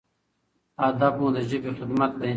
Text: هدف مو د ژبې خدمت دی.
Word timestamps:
هدف 0.83 1.13
مو 1.19 1.27
د 1.35 1.37
ژبې 1.49 1.71
خدمت 1.79 2.11
دی. 2.19 2.29